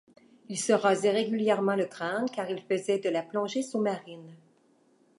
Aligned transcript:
Il 0.49 0.57
se 0.57 0.73
rasait 0.73 1.11
régulièrement 1.11 1.75
le 1.75 1.85
crâne 1.85 2.27
car 2.31 2.49
il 2.49 2.63
faisait 2.63 2.97
de 2.97 3.09
la 3.11 3.21
plongée 3.21 3.61
sous-marine. 3.61 4.35